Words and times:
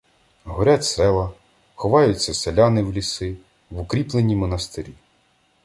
Горять 0.45 0.83
села, 0.83 1.33
ховаються 1.75 2.33
селяни 2.33 2.83
в 2.83 2.93
ліси, 2.93 3.35
в 3.69 3.79
укріплені 3.79 4.35
монастирі. 4.35 4.93